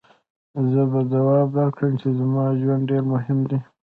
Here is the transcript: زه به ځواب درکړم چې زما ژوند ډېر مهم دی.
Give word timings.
زه 0.71 0.81
به 0.91 0.99
ځواب 1.11 1.47
درکړم 1.57 1.93
چې 2.01 2.07
زما 2.19 2.45
ژوند 2.61 2.83
ډېر 2.89 3.03
مهم 3.13 3.39
دی. 3.49 3.59